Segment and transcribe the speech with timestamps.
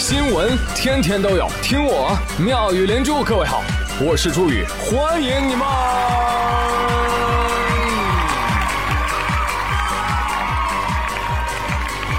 [0.00, 3.22] 新闻天天都有，听我妙语连珠。
[3.22, 3.62] 各位好，
[4.00, 5.62] 我是朱宇，欢迎你们！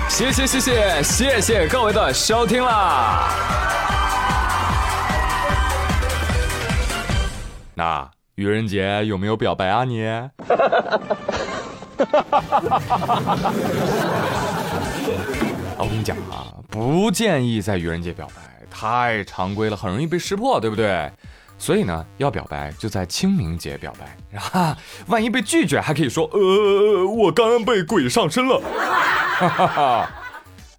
[0.08, 3.28] 谢谢谢谢谢谢各位的收听啦！
[7.74, 10.04] 那愚人节有没有表白啊你？
[15.78, 21.12] 我跟你讲啊，不建议在愚人节表白，太常规了，很容易被识破，对不对？
[21.58, 24.76] 所以呢，要表白就在清明节表白，啊，
[25.08, 28.62] 万一被拒绝，还可以说，呃，我刚刚被鬼上身了。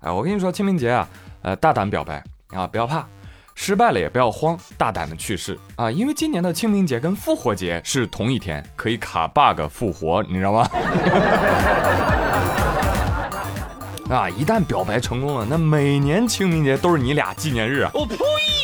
[0.01, 1.06] 哎，我跟你说，清明节啊，
[1.42, 3.06] 呃，大胆表白啊，不要怕，
[3.54, 10.66] 失败了也不要慌，大胆的去试啊，因为今年的清明节跟复活节是同一天，可以卡 bug 复活，你知道吗？
[14.15, 14.29] 啊！
[14.30, 17.91] 一旦表白成功了，那每年清明节都是你俩纪念日啊！
[17.95, 18.16] 我呸！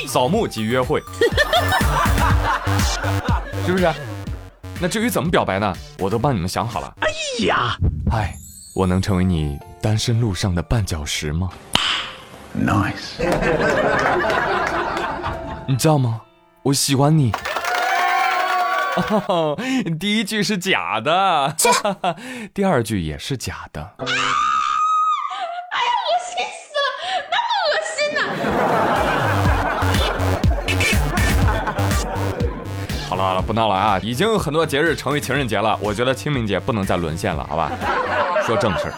[0.06, 1.02] 扫墓及约会，
[3.66, 3.92] 是不是？
[4.80, 5.74] 那至于怎么表白呢？
[5.98, 6.94] 我都帮你们想好了。
[7.00, 7.08] 哎
[7.46, 7.76] 呀，
[8.12, 8.34] 哎，
[8.74, 11.48] 我能成为你单身路上的绊脚石吗
[12.56, 13.18] ？Nice，
[15.66, 16.20] 你知道吗？
[16.62, 17.32] 我喜欢你。
[20.00, 21.54] 第一句是假的，
[22.52, 23.94] 第二句也是假的。
[33.18, 33.98] 了好了，不闹了啊！
[34.02, 37.72] 已经有很多节日成为情人节了，我觉得清明节不能再沦陷了，好吧？
[38.46, 38.94] 说正事儿。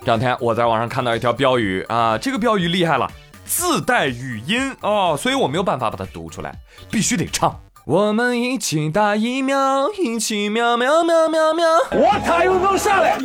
[0.00, 3.10] 这两天我在网上看到一条标语啊，这个标语厉害了，
[3.46, 6.54] 自带语音哦，所以我没有办法把它读出来，
[6.90, 7.60] 必须得唱。
[7.86, 11.66] 我们一起打疫苗，一起喵喵喵喵喵。
[11.92, 13.18] 我他又能上来。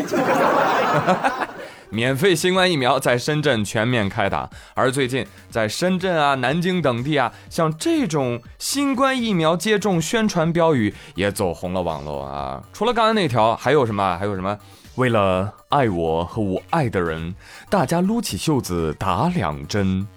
[1.92, 12.62] 免费新冠疫苗在深圳全面开打，而最近在深圳啊、南京等地啊，像这种新冠疫苗接种宣传标语也走红了网络啊。
[12.72, 14.18] 除了刚才那条，还有什么？
[14.18, 14.58] 还有什么？
[14.96, 17.34] 为了爱我和我爱的人，
[17.70, 20.08] 大家撸起袖子打两针。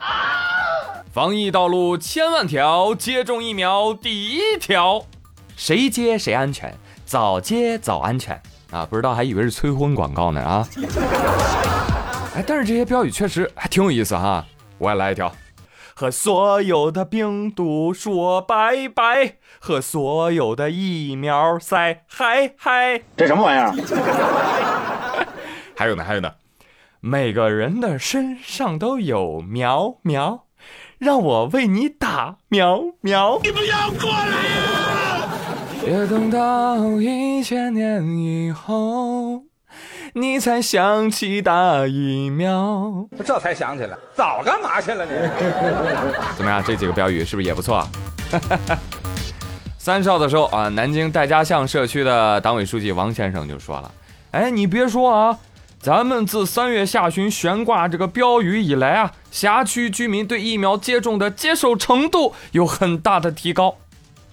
[1.12, 5.06] 防疫道路千万条，接种疫苗第一条，
[5.56, 8.42] 谁接谁安全，早接早安全。
[8.72, 10.66] 啊，不知道还以为是催婚广告呢啊！
[12.34, 14.44] 哎，但是这些标语确实还挺有意思哈。
[14.78, 15.30] 我也来一条，
[15.94, 23.02] 和所有的病毒说拜拜，和所有的疫苗赛嗨嗨。
[23.14, 23.72] 这什么玩意儿？
[25.76, 26.32] 还有呢，还有呢，
[27.00, 30.46] 每个人的身上都有苗苗，
[30.98, 33.38] 让我为你打苗苗。
[33.42, 34.32] 你不要过来呀！
[35.84, 39.42] 别等到一千年以后，
[40.14, 43.08] 你才想起打疫苗。
[43.24, 45.10] 这才想起来，早干嘛去了你？
[46.38, 46.62] 怎么样？
[46.64, 47.84] 这几个标语是不是也不错？
[49.76, 53.90] 三十号的时候啊，南京戴家巷社区的党委书记王先生就说了
[54.30, 55.38] ：“哎，你别说啊，
[55.80, 63.78] 咱们自三月下旬悬挂这个标语以来啊，辖区居民对疫苗接种的接受程度有很大的提高。”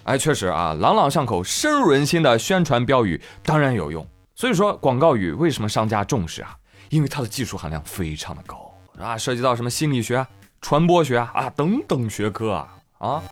[0.04, 4.06] 哎，确实啊，朗朗上口、深入人心的宣传标语当然有用。
[4.34, 6.56] 所以说，广告语为什么商家重视啊？
[6.88, 10.26] 因为它的技术含量非常的高啊，涉及到什么心理学、啊、
[10.60, 12.68] 传播学啊等等学科啊
[12.98, 13.22] 啊。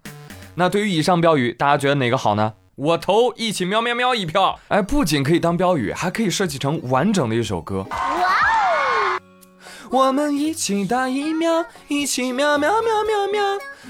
[0.55, 2.53] 那对于以上标语，大家觉得哪个好呢？
[2.77, 4.61] 我投一起喵喵喵一票。
[4.69, 7.87] 哎，不仅可以当标语，还可以设计成完整的一首歌。
[7.91, 8.25] 哇哦
[9.91, 13.27] 我们一起打疫苗，一起喵喵喵喵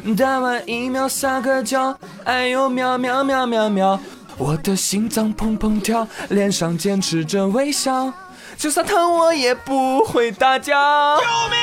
[0.05, 3.99] 喵，打完疫苗撒个娇，哎呦喵喵喵喵喵，
[4.37, 8.13] 我的心脏砰砰跳，脸上坚持着微笑，
[8.55, 11.17] 就算疼我也不会大叫。
[11.17, 11.59] 救命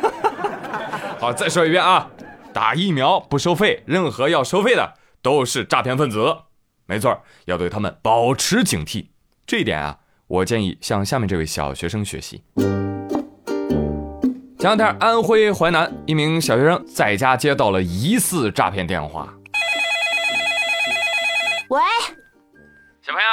[0.00, 0.08] 啊！
[1.20, 2.08] 好，再说一遍啊，
[2.54, 6.34] 打疫苗不收费，任何要收费的都是诈骗分子，
[6.86, 9.08] 没错，要对他们保持警惕。
[9.46, 9.98] 这一点啊。
[10.28, 12.42] 我建议向下面这位小学生学习。
[14.58, 19.28] 前两天，安徽淮南一名小学生在家接到了疑似诈骗电话。
[21.68, 21.80] 喂，
[23.00, 23.28] 小朋友，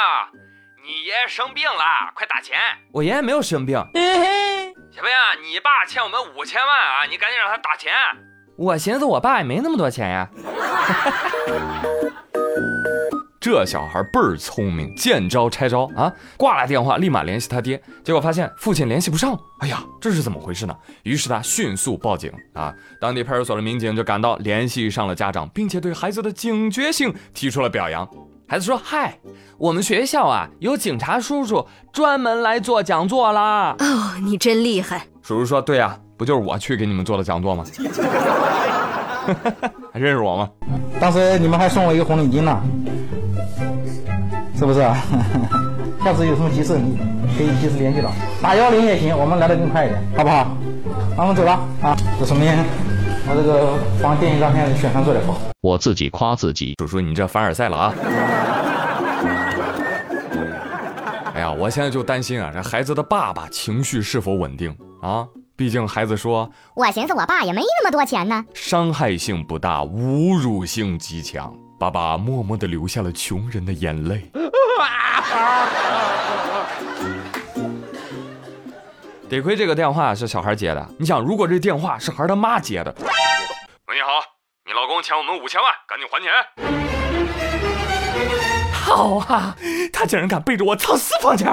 [0.84, 2.56] 你爷爷生病了，快打钱！
[2.92, 3.76] 我爷爷没有生病。
[3.76, 7.92] 小朋友，你爸欠我们五千万啊，你赶紧让他打钱。
[8.56, 10.28] 我寻思我爸也没那么多钱呀。
[13.46, 16.12] 这小孩倍儿聪明，见招拆招啊！
[16.36, 19.38] 挂了电话，立马联系他爹，结果发现父亲联系不上。
[19.60, 20.76] 哎呀，这是怎么回事呢？
[21.04, 22.74] 于是他迅速报警啊！
[23.00, 28.04] 当地派出所的民警就赶到，联系上了家长，并且对孩子的警觉性提出了表扬。
[28.48, 29.16] 孩子说：“嗨，
[29.58, 35.06] 我们学校啊有警察叔叔专门来做讲座啦。”哦，你真厉害。
[35.22, 37.64] 叔叔说：“对呀，不就是我去给你们做的讲座吗？
[39.92, 40.50] 还 认识我吗？
[40.98, 42.60] 当时你们还送我一个红领巾呢，
[44.56, 44.80] 是不是？
[46.02, 46.96] 下次有什么急事，你
[47.36, 48.10] 可以及时联系到，
[48.40, 50.56] 打幺零也行，我们来的更快一点，好不好？
[51.16, 52.46] 那我们走了啊，这说明
[53.28, 55.36] 我这个防电影大片宣传做得好。
[55.62, 57.92] 我自己夸自己，叔叔，你这凡尔赛了啊！
[61.34, 64.70] 哎呀，我现在就担心啊，这孩子的爸爸情绪是否稳定
[65.02, 65.26] 啊？
[65.56, 68.44] 毕竟孩子说，我寻思我爸也没那么多钱呢。
[68.54, 71.52] 伤害性不大，侮辱性极强。
[71.78, 74.30] 爸爸默默地流下了穷人的眼泪。
[79.28, 84.08] 得亏这个电话是小孩接的，你想，如果这电话是孩他妈接的，喂，你好，
[84.64, 86.32] 你老公欠我们五千万，赶紧还钱。
[88.72, 89.54] 好啊，
[89.92, 91.48] 他竟然敢背着我藏私房钱。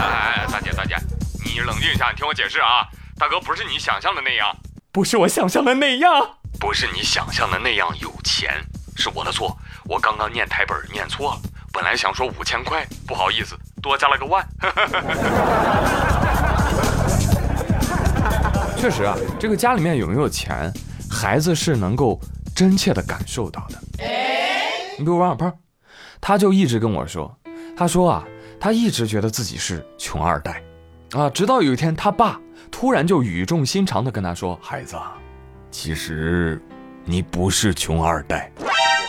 [0.00, 0.96] 哎，大姐大姐，
[1.44, 2.88] 你冷静一下，你听我解释啊，
[3.18, 4.56] 大哥不是你想象的那样，
[4.90, 8.54] 不是我想象的那样，不是你想象的那样有钱，
[8.94, 11.40] 是我的错，我刚刚念台本念错了，
[11.72, 13.56] 本来想说五千块，不好意思。
[13.82, 14.46] 多加了个万，
[18.78, 20.72] 确实啊，这个家里面有没有钱，
[21.10, 22.20] 孩子是能够
[22.54, 23.76] 真切的感受到的。
[24.96, 25.52] 你比如王小胖，
[26.20, 27.36] 他就一直跟我说，
[27.76, 28.24] 他说啊，
[28.60, 30.62] 他一直觉得自己是穷二代，
[31.10, 35.14] 啊，直到有一天他爸突然就语重心长的跟他说，孩子，啊
[35.72, 36.62] 其实
[37.04, 38.52] 你不是穷二代。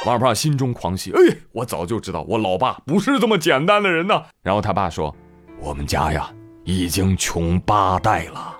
[0.06, 1.19] 王二胖心中狂喜，哎，
[1.51, 4.24] 我早就知道我老爸不是这么简单的人呢。
[4.42, 5.15] 然后他爸说
[5.62, 6.31] ：“我们家呀，
[6.63, 8.56] 已经穷八代了，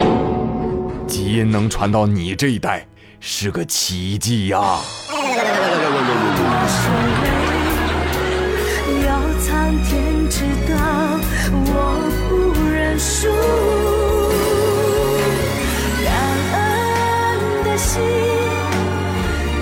[1.08, 2.86] 基因能传到你这一代
[3.20, 4.78] 是个奇迹呀。”
[9.40, 11.20] 苍天知道，
[11.52, 14.23] 我不认输。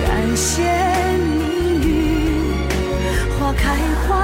[0.06, 0.62] 感谢
[1.18, 1.88] 命运，
[3.38, 3.76] 花开
[4.06, 4.21] 花。